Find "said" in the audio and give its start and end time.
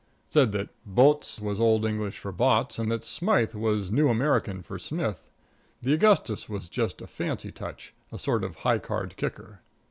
0.29-0.51